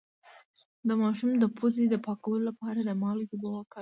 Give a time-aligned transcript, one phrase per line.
[0.87, 3.69] د ماشوم د پوزې د پاکوالي لپاره د مالګې اوبه وکاروئ